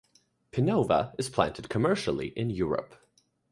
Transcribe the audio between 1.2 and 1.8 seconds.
planted